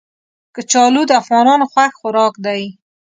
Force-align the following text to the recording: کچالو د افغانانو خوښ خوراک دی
کچالو 0.55 1.01
د 1.07 1.11
افغانانو 1.21 1.65
خوښ 1.71 1.91
خوراک 1.99 2.33
دی 2.45 2.63